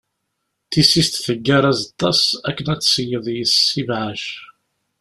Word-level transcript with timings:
Tisist 0.71 1.15
teggar 1.25 1.63
azeṭṭa-s 1.71 2.23
akken 2.49 2.67
ad 2.73 2.79
d-tseyyeḍ 2.81 3.25
yess 3.35 3.59
ibɛac. 3.81 4.25